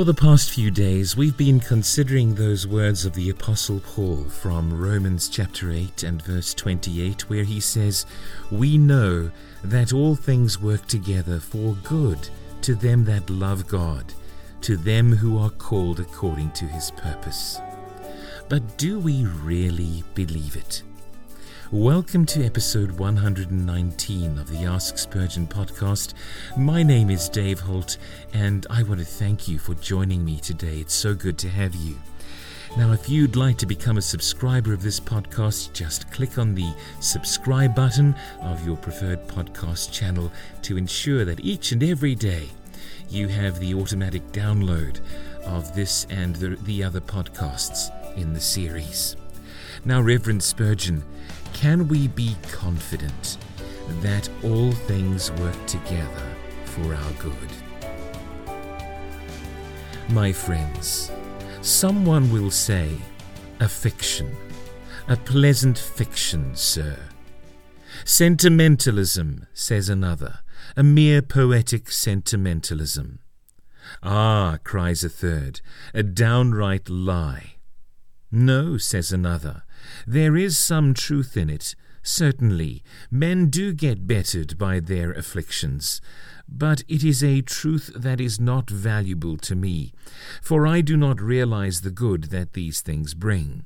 For 0.00 0.04
the 0.04 0.14
past 0.14 0.50
few 0.50 0.70
days, 0.70 1.14
we've 1.14 1.36
been 1.36 1.60
considering 1.60 2.34
those 2.34 2.66
words 2.66 3.04
of 3.04 3.12
the 3.12 3.28
Apostle 3.28 3.80
Paul 3.80 4.24
from 4.24 4.72
Romans 4.72 5.28
chapter 5.28 5.70
8 5.70 6.04
and 6.04 6.22
verse 6.22 6.54
28, 6.54 7.28
where 7.28 7.44
he 7.44 7.60
says, 7.60 8.06
We 8.50 8.78
know 8.78 9.30
that 9.62 9.92
all 9.92 10.14
things 10.14 10.58
work 10.58 10.86
together 10.86 11.38
for 11.38 11.74
good 11.84 12.30
to 12.62 12.74
them 12.74 13.04
that 13.04 13.28
love 13.28 13.68
God, 13.68 14.14
to 14.62 14.78
them 14.78 15.12
who 15.12 15.36
are 15.36 15.50
called 15.50 16.00
according 16.00 16.52
to 16.52 16.64
his 16.64 16.90
purpose. 16.92 17.60
But 18.48 18.78
do 18.78 18.98
we 18.98 19.26
really 19.26 20.02
believe 20.14 20.56
it? 20.56 20.82
Welcome 21.72 22.26
to 22.26 22.44
episode 22.44 22.90
119 22.98 24.38
of 24.38 24.50
the 24.50 24.64
Ask 24.64 24.98
Spurgeon 24.98 25.46
podcast. 25.46 26.14
My 26.56 26.82
name 26.82 27.10
is 27.10 27.28
Dave 27.28 27.60
Holt, 27.60 27.96
and 28.32 28.66
I 28.68 28.82
want 28.82 28.98
to 28.98 29.06
thank 29.06 29.46
you 29.46 29.60
for 29.60 29.74
joining 29.74 30.24
me 30.24 30.40
today. 30.40 30.78
It's 30.78 30.94
so 30.94 31.14
good 31.14 31.38
to 31.38 31.48
have 31.48 31.76
you. 31.76 31.96
Now, 32.76 32.90
if 32.90 33.08
you'd 33.08 33.36
like 33.36 33.56
to 33.58 33.66
become 33.66 33.98
a 33.98 34.02
subscriber 34.02 34.72
of 34.72 34.82
this 34.82 34.98
podcast, 34.98 35.72
just 35.72 36.10
click 36.10 36.38
on 36.38 36.56
the 36.56 36.74
subscribe 36.98 37.76
button 37.76 38.16
of 38.42 38.66
your 38.66 38.76
preferred 38.76 39.28
podcast 39.28 39.92
channel 39.92 40.32
to 40.62 40.76
ensure 40.76 41.24
that 41.24 41.38
each 41.38 41.70
and 41.70 41.84
every 41.84 42.16
day 42.16 42.48
you 43.08 43.28
have 43.28 43.60
the 43.60 43.74
automatic 43.74 44.26
download 44.32 44.98
of 45.44 45.72
this 45.76 46.04
and 46.10 46.34
the, 46.34 46.56
the 46.64 46.82
other 46.82 47.00
podcasts 47.00 47.92
in 48.16 48.32
the 48.32 48.40
series. 48.40 49.14
Now, 49.84 50.00
Reverend 50.00 50.42
Spurgeon, 50.42 51.04
can 51.52 51.88
we 51.88 52.08
be 52.08 52.36
confident 52.50 53.38
that 54.00 54.28
all 54.42 54.72
things 54.72 55.30
work 55.32 55.66
together 55.66 56.34
for 56.64 56.94
our 56.94 57.12
good? 57.12 57.50
My 60.08 60.32
friends, 60.32 61.12
someone 61.60 62.32
will 62.32 62.50
say, 62.50 62.90
a 63.60 63.68
fiction, 63.68 64.34
a 65.08 65.16
pleasant 65.16 65.78
fiction, 65.78 66.54
sir. 66.54 66.96
Sentimentalism, 68.04 69.46
says 69.52 69.88
another, 69.88 70.40
a 70.76 70.82
mere 70.82 71.22
poetic 71.22 71.90
sentimentalism. 71.90 73.18
Ah, 74.02 74.58
cries 74.64 75.04
a 75.04 75.08
third, 75.08 75.60
a 75.94 76.02
downright 76.02 76.88
lie. 76.88 77.56
No, 78.32 78.78
says 78.78 79.12
another, 79.12 79.64
there 80.06 80.36
is 80.36 80.58
some 80.58 80.94
truth 80.94 81.36
in 81.36 81.50
it. 81.50 81.74
Certainly, 82.02 82.82
men 83.10 83.50
do 83.50 83.74
get 83.74 84.06
bettered 84.06 84.56
by 84.56 84.80
their 84.80 85.12
afflictions, 85.12 86.00
but 86.48 86.82
it 86.88 87.04
is 87.04 87.22
a 87.22 87.42
truth 87.42 87.92
that 87.94 88.20
is 88.20 88.40
not 88.40 88.70
valuable 88.70 89.36
to 89.38 89.54
me, 89.54 89.92
for 90.42 90.66
I 90.66 90.80
do 90.80 90.96
not 90.96 91.20
realize 91.20 91.82
the 91.82 91.90
good 91.90 92.24
that 92.24 92.54
these 92.54 92.80
things 92.80 93.14
bring. 93.14 93.64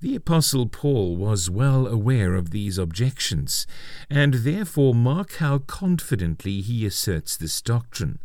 The 0.00 0.16
Apostle 0.16 0.66
Paul 0.66 1.16
was 1.16 1.48
well 1.48 1.86
aware 1.86 2.34
of 2.34 2.50
these 2.50 2.76
objections, 2.76 3.66
and 4.10 4.34
therefore 4.34 4.94
mark 4.94 5.36
how 5.36 5.58
confidently 5.58 6.60
he 6.60 6.84
asserts 6.84 7.36
this 7.36 7.62
doctrine. 7.62 8.18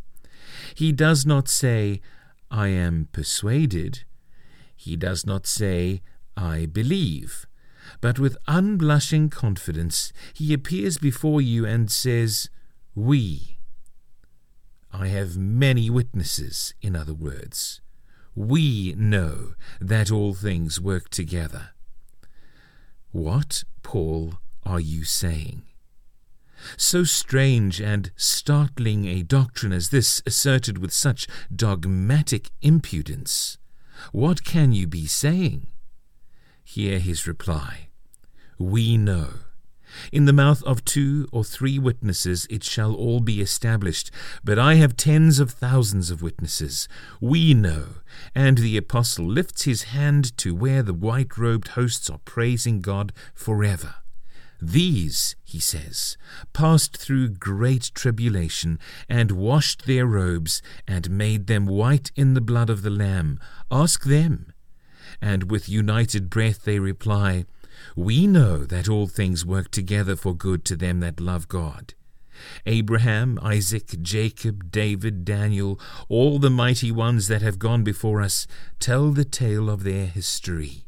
He 0.76 0.92
does 0.92 1.26
not 1.26 1.48
say, 1.48 2.02
I 2.50 2.68
am 2.68 3.08
persuaded. 3.14 4.04
He 4.76 4.98
does 4.98 5.26
not 5.26 5.48
say, 5.48 6.02
I 6.42 6.66
believe. 6.66 7.46
But 8.02 8.18
with 8.18 8.38
unblushing 8.48 9.30
confidence 9.30 10.12
he 10.34 10.54
appears 10.54 10.98
before 10.98 11.40
you 11.40 11.66
and 11.68 11.92
says, 11.92 12.50
We. 12.96 13.60
I 14.92 15.08
have 15.08 15.38
many 15.38 15.90
witnesses, 15.90 16.74
in 16.82 16.96
other 16.96 17.14
words. 17.14 17.80
We 18.36 18.96
know 18.98 19.54
that 19.80 20.12
all 20.12 20.34
things 20.34 20.82
work 20.82 21.10
together. 21.10 21.70
What, 23.12 23.64
Paul, 23.84 24.36
are 24.64 24.80
you 24.80 25.04
saying? 25.04 25.64
So 26.76 27.04
strange 27.04 27.80
and 27.80 28.12
startling 28.16 29.06
a 29.06 29.24
doctrine 29.24 29.74
as 29.74 29.90
this, 29.90 30.22
asserted 30.26 30.78
with 30.78 30.94
such 30.94 31.28
dogmatic 31.54 32.50
impudence, 32.62 33.58
what 34.12 34.44
can 34.44 34.72
you 34.72 34.88
be 34.88 35.06
saying? 35.06 35.68
Hear 36.74 37.00
his 37.00 37.28
reply 37.28 37.90
We 38.58 38.96
know. 38.96 39.32
In 40.10 40.24
the 40.24 40.32
mouth 40.32 40.64
of 40.64 40.86
two 40.86 41.28
or 41.30 41.44
three 41.44 41.78
witnesses 41.78 42.48
it 42.50 42.64
shall 42.64 42.96
all 42.96 43.20
be 43.20 43.42
established. 43.42 44.10
But 44.42 44.58
I 44.58 44.76
have 44.76 44.96
tens 44.96 45.40
of 45.40 45.52
thousands 45.52 46.10
of 46.12 46.22
witnesses. 46.22 46.88
We 47.20 47.54
know. 47.54 47.96
And 48.34 48.58
the 48.58 48.78
apostle 48.78 49.26
lifts 49.26 49.64
his 49.64 49.84
hand 49.84 50.38
to 50.38 50.56
where 50.56 50.82
the 50.82 50.94
white 50.94 51.38
robed 51.38 51.68
hosts 51.80 52.10
are 52.10 52.20
praising 52.20 52.80
God 52.80 53.12
forever. 53.34 53.96
These, 54.62 55.36
he 55.44 55.60
says, 55.60 56.16
passed 56.54 56.96
through 56.96 57.32
great 57.32 57.92
tribulation, 57.94 58.80
and 59.10 59.32
washed 59.32 59.88
their 59.88 60.06
robes, 60.06 60.62
and 60.88 61.10
made 61.10 61.48
them 61.48 61.66
white 61.66 62.14
in 62.16 62.34
the 62.34 62.40
blood 62.40 62.70
of 62.70 62.82
the 62.82 62.90
Lamb. 62.90 63.42
Ask 63.70 64.06
them 64.06 64.54
and 65.22 65.50
with 65.50 65.68
united 65.68 66.30
breath 66.30 66.64
they 66.64 66.80
reply, 66.80 67.46
We 67.96 68.28
know 68.28 68.66
that 68.66 68.88
all 68.88 69.08
things 69.08 69.46
work 69.46 69.72
together 69.72 70.16
for 70.16 70.36
good 70.36 70.64
to 70.66 70.76
them 70.76 71.00
that 71.00 71.20
love 71.20 71.48
God. 71.48 71.94
Abraham, 72.66 73.40
Isaac, 73.42 74.02
Jacob, 74.02 74.72
David, 74.72 75.26
Daniel, 75.26 75.80
all 76.10 76.40
the 76.40 76.50
mighty 76.50 76.92
ones 76.92 77.28
that 77.28 77.42
have 77.42 77.60
gone 77.60 77.84
before 77.84 78.22
us, 78.22 78.48
tell 78.80 79.12
the 79.12 79.26
tale 79.26 79.70
of 79.70 79.84
their 79.84 80.06
history. 80.06 80.86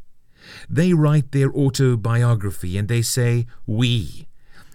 They 0.69 0.93
write 0.93 1.31
their 1.31 1.51
autobiography 1.51 2.77
and 2.77 2.87
they 2.87 3.01
say, 3.01 3.47
We. 3.65 4.27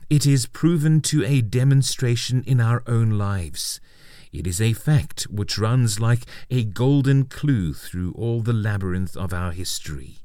It 0.08 0.26
is 0.26 0.46
proven 0.46 1.02
to 1.02 1.24
a 1.24 1.42
demonstration 1.42 2.42
in 2.46 2.60
our 2.60 2.82
own 2.86 3.18
lives. 3.18 3.78
It 4.32 4.46
is 4.46 4.60
a 4.60 4.72
fact 4.72 5.22
which 5.24 5.58
runs 5.58 6.00
like 6.00 6.24
a 6.50 6.64
golden 6.64 7.24
clue 7.24 7.72
through 7.72 8.12
all 8.12 8.42
the 8.42 8.52
labyrinth 8.52 9.16
of 9.16 9.32
our 9.32 9.52
history. 9.52 10.18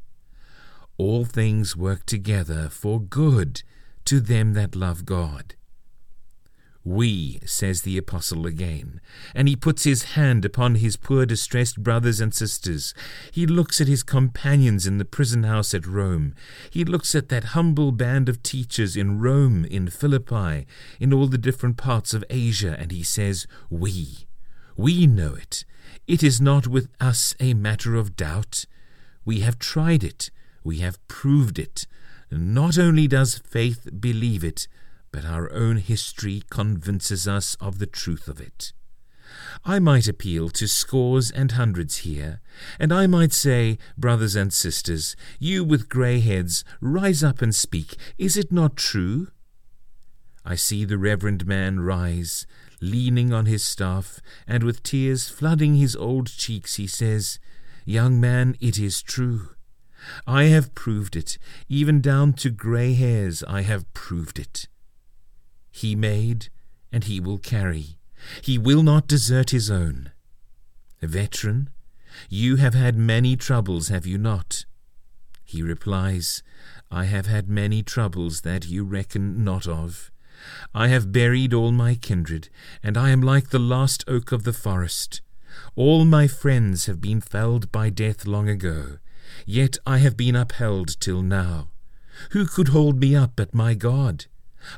All 0.97 1.25
things 1.25 1.75
work 1.75 2.06
together 2.06 2.69
for 2.69 3.02
good 3.02 3.64
to 4.06 4.19
them 4.19 4.53
that 4.53 4.75
love 4.75 5.06
God. 5.06 5.56
We, 6.86 7.40
says 7.46 7.84
the 7.84 7.98
Apostle 7.98 8.46
again, 8.46 9.00
and 9.34 9.48
he 9.48 9.56
puts 9.56 9.86
his 9.86 10.04
hand 10.04 10.44
upon 10.44 10.76
his 10.76 10.98
poor 10.98 11.26
distressed 11.26 11.82
brothers 11.82 12.20
and 12.20 12.34
sisters. 12.34 12.94
He 13.32 13.48
looks 13.48 13.80
at 13.80 13.88
his 13.88 14.04
companions 14.04 14.86
in 14.86 14.98
the 14.98 15.06
prison 15.06 15.44
house 15.44 15.74
at 15.74 15.88
Rome. 15.88 16.36
He 16.70 16.84
looks 16.84 17.16
at 17.16 17.30
that 17.30 17.56
humble 17.56 17.94
band 17.94 18.28
of 18.28 18.44
teachers 18.44 18.98
in 18.98 19.22
Rome, 19.22 19.64
in 19.64 19.90
Philippi, 19.90 20.68
in 21.00 21.14
all 21.14 21.28
the 21.28 21.38
different 21.38 21.78
parts 21.78 22.14
of 22.14 22.26
Asia, 22.30 22.76
and 22.78 22.92
he 22.92 23.04
says, 23.04 23.48
We. 23.70 24.28
We 24.76 25.08
know 25.08 25.36
it. 25.36 25.64
It 26.06 26.22
is 26.22 26.42
not 26.42 26.68
with 26.68 26.90
us 27.00 27.34
a 27.40 27.54
matter 27.54 27.96
of 27.96 28.18
doubt. 28.18 28.66
We 29.24 29.40
have 29.40 29.58
tried 29.58 30.04
it. 30.04 30.32
We 30.66 30.80
have 30.80 31.06
proved 31.08 31.60
it. 31.60 31.88
Not 32.30 32.78
only 32.78 33.08
does 33.08 33.38
faith 33.38 33.88
believe 34.02 34.44
it, 34.44 34.68
but 35.13 35.24
our 35.24 35.50
own 35.53 35.78
history 35.78 36.41
convinces 36.50 37.28
us 37.28 37.56
of 37.62 37.78
the 37.78 37.85
truth 37.85 38.28
of 38.28 38.41
it. 38.41 38.74
I 39.63 39.78
might 39.79 40.07
appeal 40.07 40.50
to 40.50 40.68
scores 40.68 41.29
and 41.29 41.51
hundreds 41.51 41.97
here, 41.97 42.41
and 42.79 42.91
I 42.91 43.06
might 43.07 43.31
say, 43.31 43.78
brothers 43.96 44.35
and 44.35 44.52
sisters, 44.52 45.16
you 45.40 45.63
with 45.63 45.88
grey 45.88 46.19
heads, 46.19 46.66
rise 46.81 47.23
up 47.23 47.41
and 47.41 47.53
speak. 47.53 47.96
Is 48.17 48.35
it 48.35 48.52
not 48.52 48.76
true? 48.76 49.28
I 50.43 50.55
see 50.55 50.84
the 50.84 50.97
reverend 50.97 51.46
man 51.46 51.79
rise, 51.79 52.47
leaning 52.82 53.32
on 53.32 53.46
his 53.46 53.64
staff, 53.64 54.20
and 54.47 54.64
with 54.64 54.84
tears 54.84 55.29
flooding 55.29 55.76
his 55.76 55.96
old 55.96 56.28
cheeks, 56.28 56.76
he 56.76 56.88
says, 56.88 57.40
Young 57.85 58.20
man, 58.20 58.55
it 58.59 58.79
is 58.79 59.02
true. 59.03 59.52
I 60.26 60.46
have 60.46 60.73
proved 60.73 61.16
it, 61.16 61.38
even 61.70 62.02
down 62.02 62.34
to 62.34 62.49
grey 62.49 62.93
hairs 62.93 63.43
I 63.43 63.61
have 63.61 63.91
proved 63.93 64.40
it. 64.40 64.67
He 65.75 65.96
made, 65.96 66.49
and 66.91 67.03
he 67.03 67.20
will 67.20 67.40
carry. 67.40 67.97
He 68.41 68.58
will 68.58 68.84
not 68.84 69.08
desert 69.08 69.49
his 69.49 69.70
own. 69.70 70.11
A 71.02 71.08
veteran, 71.08 71.70
you 72.29 72.58
have 72.58 72.75
had 72.75 72.96
many 72.96 73.35
troubles, 73.35 73.90
have 73.90 74.05
you 74.05 74.17
not? 74.17 74.66
He 75.43 75.61
replies, 75.61 76.43
I 76.91 77.05
have 77.05 77.25
had 77.25 77.49
many 77.49 77.81
troubles 77.81 78.41
that 78.41 78.67
you 78.67 78.85
reckon 78.85 79.43
not 79.43 79.67
of. 79.67 80.11
I 80.75 80.90
have 80.90 81.11
buried 81.11 81.53
all 81.53 81.72
my 81.72 81.96
kindred, 81.96 82.49
and 82.84 82.96
I 82.96 83.09
am 83.09 83.22
like 83.22 83.49
the 83.49 83.59
last 83.59 84.03
oak 84.08 84.31
of 84.31 84.43
the 84.43 84.53
forest. 84.53 85.22
All 85.76 86.05
my 86.05 86.28
friends 86.28 86.85
have 86.85 87.02
been 87.02 87.19
felled 87.19 87.72
by 87.72 87.90
death 87.90 88.26
long 88.26 88.47
ago, 88.47 88.99
yet 89.46 89.78
I 89.85 89.97
have 89.97 90.16
been 90.16 90.35
upheld 90.35 90.99
till 90.99 91.23
now. 91.23 91.69
Who 92.31 92.46
could 92.46 92.69
hold 92.69 92.99
me 92.99 93.16
up 93.16 93.34
but 93.35 93.55
my 93.55 93.73
God? 93.73 94.26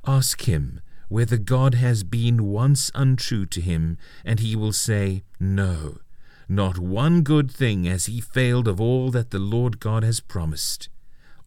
Ask 0.07 0.43
him, 0.43 0.81
whether 1.09 1.37
God 1.37 1.75
has 1.75 2.03
been 2.03 2.45
once 2.45 2.91
untrue 2.95 3.45
to 3.47 3.61
him, 3.61 3.97
and 4.23 4.39
he 4.39 4.55
will 4.55 4.73
say, 4.73 5.23
No, 5.39 5.99
Not 6.47 6.77
one 6.77 7.21
good 7.21 7.51
thing 7.51 7.85
has 7.85 8.05
he 8.05 8.21
failed 8.21 8.67
of 8.67 8.79
all 8.79 9.11
that 9.11 9.31
the 9.31 9.39
Lord 9.39 9.79
God 9.79 10.03
has 10.03 10.19
promised. 10.19 10.89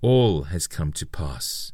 All 0.00 0.44
has 0.44 0.66
come 0.66 0.92
to 0.92 1.06
pass. 1.06 1.72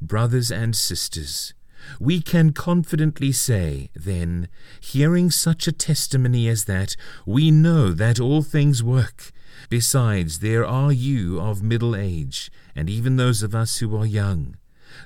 Brothers 0.00 0.50
and 0.50 0.74
sisters, 0.76 1.54
we 1.98 2.20
can 2.20 2.52
confidently 2.52 3.32
say, 3.32 3.90
then, 3.94 4.48
hearing 4.80 5.30
such 5.30 5.66
a 5.66 5.72
testimony 5.72 6.48
as 6.48 6.64
that, 6.64 6.96
we 7.26 7.50
know 7.50 7.92
that 7.92 8.20
all 8.20 8.42
things 8.42 8.82
work. 8.82 9.32
Besides, 9.68 10.38
there 10.40 10.66
are 10.66 10.92
you 10.92 11.40
of 11.40 11.62
middle 11.62 11.94
age, 11.96 12.50
and 12.74 12.88
even 12.88 13.16
those 13.16 13.42
of 13.42 13.54
us 13.54 13.78
who 13.78 13.96
are 13.96 14.06
young. 14.06 14.56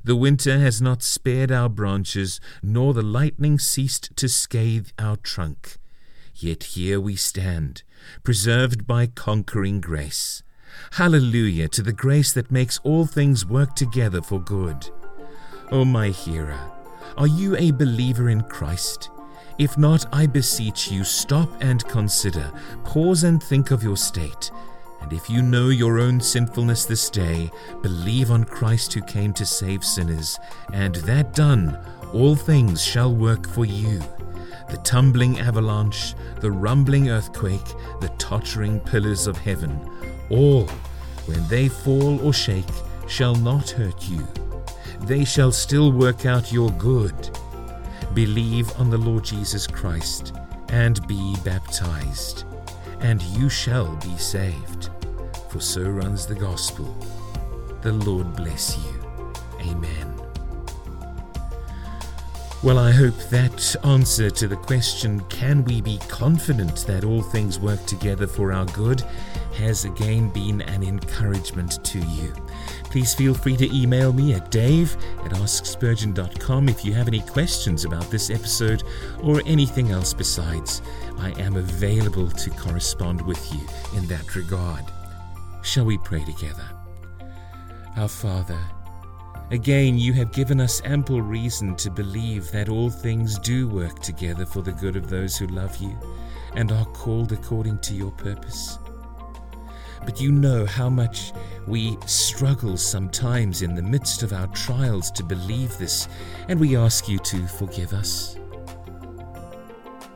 The 0.04 0.16
winter 0.16 0.58
has 0.58 0.80
not 0.80 1.02
spared 1.02 1.50
our 1.50 1.68
branches, 1.68 2.40
nor 2.62 2.94
the 2.94 3.02
lightning 3.02 3.58
ceased 3.58 4.14
to 4.16 4.28
scathe 4.28 4.88
our 4.98 5.16
trunk. 5.16 5.76
Yet 6.34 6.64
here 6.64 7.00
we 7.00 7.16
stand, 7.16 7.82
preserved 8.22 8.86
by 8.86 9.06
conquering 9.06 9.80
grace. 9.80 10.42
Hallelujah 10.92 11.68
to 11.68 11.82
the 11.82 11.92
grace 11.92 12.32
that 12.32 12.50
makes 12.50 12.78
all 12.84 13.06
things 13.06 13.46
work 13.46 13.74
together 13.74 14.20
for 14.20 14.40
good. 14.40 14.90
O 15.70 15.84
my 15.84 16.08
hearer, 16.08 16.60
are 17.16 17.26
you 17.26 17.56
a 17.56 17.70
believer 17.70 18.28
in 18.28 18.42
Christ? 18.42 19.10
If 19.58 19.78
not, 19.78 20.04
I 20.12 20.26
beseech 20.26 20.90
you, 20.92 21.02
stop 21.02 21.50
and 21.60 21.86
consider, 21.88 22.52
pause 22.84 23.24
and 23.24 23.42
think 23.42 23.70
of 23.70 23.82
your 23.82 23.96
state. 23.96 24.50
And 25.00 25.12
if 25.12 25.30
you 25.30 25.42
know 25.42 25.68
your 25.68 25.98
own 26.00 26.20
sinfulness 26.20 26.84
this 26.84 27.10
day, 27.10 27.50
believe 27.82 28.30
on 28.30 28.44
Christ 28.44 28.92
who 28.92 29.02
came 29.02 29.32
to 29.34 29.46
save 29.46 29.84
sinners, 29.84 30.38
and 30.72 30.96
that 30.96 31.34
done, 31.34 31.78
all 32.12 32.34
things 32.34 32.82
shall 32.82 33.14
work 33.14 33.48
for 33.48 33.64
you 33.64 34.02
the 34.68 34.76
tumbling 34.78 35.38
avalanche, 35.38 36.14
the 36.40 36.50
rumbling 36.50 37.08
earthquake, 37.08 37.66
the 38.00 38.12
tottering 38.18 38.80
pillars 38.80 39.26
of 39.26 39.36
heaven, 39.36 39.78
all, 40.30 40.66
when 41.26 41.46
they 41.48 41.68
fall 41.68 42.20
or 42.26 42.32
shake, 42.32 42.64
shall 43.06 43.34
not 43.36 43.70
hurt 43.70 44.08
you. 44.08 44.26
They 45.02 45.24
shall 45.24 45.52
still 45.52 45.92
work 45.92 46.26
out 46.26 46.52
your 46.52 46.70
good. 46.70 47.30
Believe 48.14 48.70
on 48.78 48.90
the 48.90 48.98
Lord 48.98 49.24
Jesus 49.24 49.66
Christ 49.66 50.34
and 50.70 51.06
be 51.06 51.36
baptized, 51.44 52.44
and 53.00 53.22
you 53.22 53.48
shall 53.48 53.96
be 53.96 54.16
saved. 54.16 54.90
For 55.50 55.60
so 55.60 55.82
runs 55.82 56.26
the 56.26 56.34
gospel. 56.34 56.96
The 57.82 57.92
Lord 57.92 58.34
bless 58.36 58.76
you. 58.78 59.32
Amen. 59.60 60.12
Well, 62.62 62.78
I 62.78 62.90
hope 62.90 63.16
that 63.30 63.76
answer 63.84 64.30
to 64.30 64.48
the 64.48 64.56
question, 64.56 65.20
can 65.28 65.62
we 65.64 65.80
be 65.80 65.98
confident 66.08 66.86
that 66.86 67.04
all 67.04 67.22
things 67.22 67.60
work 67.60 67.84
together 67.86 68.26
for 68.26 68.52
our 68.52 68.64
good, 68.66 69.02
has 69.54 69.84
again 69.84 70.30
been 70.30 70.62
an 70.62 70.82
encouragement 70.82 71.84
to 71.84 71.98
you. 71.98 72.34
Please 72.96 73.12
feel 73.12 73.34
free 73.34 73.58
to 73.58 73.76
email 73.76 74.10
me 74.10 74.32
at 74.32 74.50
dave 74.50 74.96
at 75.22 75.32
askspurgeon.com 75.32 76.66
if 76.70 76.82
you 76.82 76.94
have 76.94 77.08
any 77.08 77.20
questions 77.20 77.84
about 77.84 78.10
this 78.10 78.30
episode 78.30 78.84
or 79.22 79.42
anything 79.44 79.90
else 79.90 80.14
besides. 80.14 80.80
I 81.18 81.32
am 81.32 81.56
available 81.56 82.30
to 82.30 82.50
correspond 82.52 83.20
with 83.20 83.52
you 83.52 83.60
in 83.98 84.06
that 84.06 84.34
regard. 84.34 84.82
Shall 85.60 85.84
we 85.84 85.98
pray 85.98 86.24
together? 86.24 86.66
Our 87.98 88.08
Father, 88.08 88.60
Again, 89.50 89.98
you 89.98 90.14
have 90.14 90.32
given 90.32 90.58
us 90.58 90.80
ample 90.86 91.20
reason 91.20 91.76
to 91.76 91.90
believe 91.90 92.50
that 92.52 92.70
all 92.70 92.88
things 92.88 93.38
do 93.38 93.68
work 93.68 94.00
together 94.00 94.46
for 94.46 94.62
the 94.62 94.72
good 94.72 94.96
of 94.96 95.10
those 95.10 95.36
who 95.36 95.48
love 95.48 95.76
you 95.76 95.94
and 96.54 96.72
are 96.72 96.86
called 96.86 97.32
according 97.32 97.78
to 97.80 97.94
your 97.94 98.12
purpose. 98.12 98.78
But 100.04 100.20
you 100.20 100.32
know 100.32 100.66
how 100.66 100.88
much 100.88 101.32
we 101.66 101.96
struggle 102.06 102.76
sometimes 102.76 103.62
in 103.62 103.74
the 103.74 103.82
midst 103.82 104.22
of 104.22 104.32
our 104.32 104.46
trials 104.48 105.10
to 105.12 105.24
believe 105.24 105.76
this, 105.78 106.08
and 106.48 106.60
we 106.60 106.76
ask 106.76 107.08
you 107.08 107.18
to 107.20 107.46
forgive 107.46 107.92
us. 107.92 108.36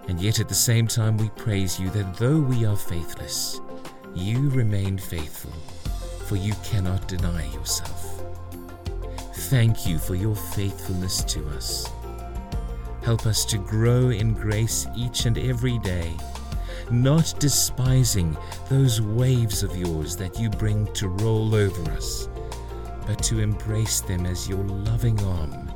And 0.08 0.20
yet 0.20 0.40
at 0.40 0.48
the 0.48 0.54
same 0.54 0.86
time, 0.86 1.16
we 1.16 1.28
praise 1.30 1.78
you 1.78 1.90
that 1.90 2.14
though 2.16 2.40
we 2.40 2.64
are 2.64 2.76
faithless, 2.76 3.60
you 4.14 4.50
remain 4.50 4.98
faithful, 4.98 5.52
for 6.26 6.36
you 6.36 6.54
cannot 6.64 7.06
deny 7.08 7.46
yourself 7.52 8.10
thank 9.50 9.84
you 9.84 9.98
for 9.98 10.14
your 10.14 10.36
faithfulness 10.36 11.24
to 11.24 11.44
us. 11.48 11.90
Help 13.02 13.26
us 13.26 13.44
to 13.44 13.58
grow 13.58 14.10
in 14.10 14.32
grace 14.32 14.86
each 14.96 15.26
and 15.26 15.36
every 15.36 15.76
day, 15.80 16.16
not 16.90 17.34
despising 17.38 18.36
those 18.68 19.00
waves 19.00 19.62
of 19.62 19.76
yours 19.76 20.16
that 20.16 20.38
you 20.38 20.50
bring 20.50 20.86
to 20.94 21.08
roll 21.08 21.54
over 21.54 21.90
us, 21.92 22.28
but 23.06 23.22
to 23.24 23.40
embrace 23.40 24.00
them 24.00 24.26
as 24.26 24.48
your 24.48 24.64
loving 24.64 25.18
arm, 25.24 25.72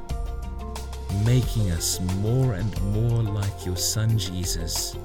making 1.25 1.71
us 1.71 2.01
more 2.19 2.55
and 2.55 2.83
more 2.93 3.23
like 3.23 3.67
your 3.67 3.77
Son 3.77 4.19
Jesus, 4.19 4.97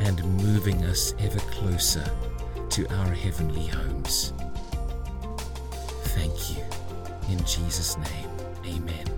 and 0.00 0.24
moving 0.42 0.84
us 0.84 1.14
ever 1.18 1.40
closer 1.40 2.04
to 2.70 2.86
our 2.94 3.12
heavenly 3.12 3.66
homes. 3.66 4.32
Thank 6.14 6.56
you. 6.56 6.64
In 7.30 7.38
Jesus' 7.44 7.96
name, 7.96 8.30
amen. 8.66 9.09